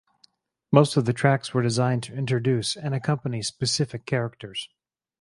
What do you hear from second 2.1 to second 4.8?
introduce and accompany specific characters.